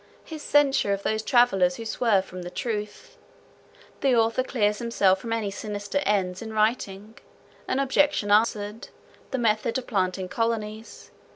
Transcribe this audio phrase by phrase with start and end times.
[0.23, 3.19] His censure of those travellers who swerve from the truth.
[3.99, 7.19] The author clears himself from any sinister ends in writing.
[7.67, 8.87] An objection answered.
[9.29, 11.11] The method of planting colonies.